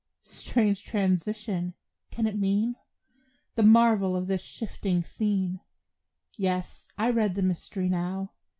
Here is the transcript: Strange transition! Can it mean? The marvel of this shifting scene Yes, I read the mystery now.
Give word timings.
Strange 0.23 0.83
transition! 0.83 1.75
Can 2.09 2.25
it 2.25 2.35
mean? 2.35 2.75
The 3.53 3.61
marvel 3.61 4.15
of 4.15 4.25
this 4.25 4.41
shifting 4.41 5.03
scene 5.03 5.59
Yes, 6.35 6.87
I 6.97 7.11
read 7.11 7.35
the 7.35 7.43
mystery 7.43 7.87
now. 7.87 8.33